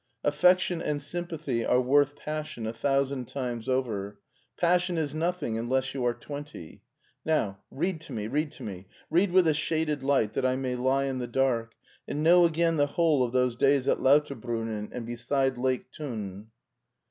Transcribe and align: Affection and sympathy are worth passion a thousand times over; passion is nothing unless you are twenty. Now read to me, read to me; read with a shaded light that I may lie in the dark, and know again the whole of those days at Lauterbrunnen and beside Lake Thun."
Affection 0.23 0.81
and 0.81 0.99
sympathy 0.99 1.63
are 1.63 1.79
worth 1.79 2.15
passion 2.15 2.65
a 2.65 2.73
thousand 2.73 3.27
times 3.27 3.69
over; 3.69 4.19
passion 4.57 4.97
is 4.97 5.13
nothing 5.13 5.59
unless 5.59 5.93
you 5.93 6.03
are 6.07 6.13
twenty. 6.15 6.81
Now 7.23 7.59
read 7.69 8.01
to 8.01 8.11
me, 8.11 8.25
read 8.25 8.51
to 8.53 8.63
me; 8.63 8.87
read 9.11 9.31
with 9.31 9.47
a 9.47 9.53
shaded 9.53 10.01
light 10.01 10.33
that 10.33 10.43
I 10.43 10.55
may 10.55 10.75
lie 10.75 11.05
in 11.05 11.19
the 11.19 11.27
dark, 11.27 11.73
and 12.07 12.23
know 12.23 12.45
again 12.45 12.77
the 12.77 12.87
whole 12.87 13.23
of 13.23 13.31
those 13.31 13.55
days 13.55 13.87
at 13.87 13.99
Lauterbrunnen 13.99 14.89
and 14.91 15.05
beside 15.05 15.59
Lake 15.59 15.85
Thun." 15.95 16.47